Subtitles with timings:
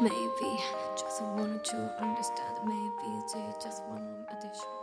[0.00, 0.58] Maybe
[0.96, 2.56] just wanted to understand.
[2.64, 4.79] Maybe they just want addition.